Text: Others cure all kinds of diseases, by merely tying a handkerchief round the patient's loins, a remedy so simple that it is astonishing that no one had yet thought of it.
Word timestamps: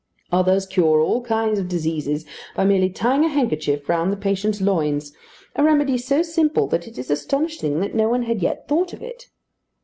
Others 0.31 0.65
cure 0.65 0.99
all 1.01 1.21
kinds 1.21 1.59
of 1.59 1.67
diseases, 1.67 2.25
by 2.55 2.65
merely 2.65 2.89
tying 2.89 3.23
a 3.23 3.27
handkerchief 3.27 3.87
round 3.87 4.11
the 4.11 4.17
patient's 4.17 4.59
loins, 4.59 5.13
a 5.55 5.61
remedy 5.63 5.95
so 5.99 6.23
simple 6.23 6.65
that 6.69 6.87
it 6.87 6.97
is 6.97 7.11
astonishing 7.11 7.81
that 7.81 7.93
no 7.93 8.09
one 8.09 8.23
had 8.23 8.41
yet 8.41 8.67
thought 8.67 8.93
of 8.93 9.03
it. 9.03 9.27